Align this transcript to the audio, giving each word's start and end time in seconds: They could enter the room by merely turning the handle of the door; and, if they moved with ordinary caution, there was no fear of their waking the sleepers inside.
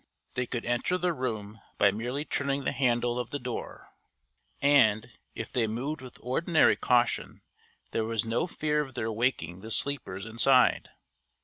They 0.33 0.47
could 0.47 0.65
enter 0.65 0.97
the 0.97 1.13
room 1.13 1.61
by 1.77 1.91
merely 1.91 2.25
turning 2.25 2.63
the 2.63 2.71
handle 2.71 3.19
of 3.19 3.29
the 3.29 3.37
door; 3.37 3.93
and, 4.59 5.11
if 5.35 5.51
they 5.51 5.67
moved 5.67 6.01
with 6.01 6.17
ordinary 6.21 6.75
caution, 6.75 7.43
there 7.91 8.05
was 8.05 8.25
no 8.25 8.47
fear 8.47 8.81
of 8.81 8.95
their 8.95 9.11
waking 9.11 9.59
the 9.61 9.69
sleepers 9.69 10.25
inside. 10.25 10.89